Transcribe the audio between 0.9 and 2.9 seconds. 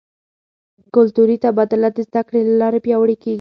کلتوري تبادله د زده کړې له لارې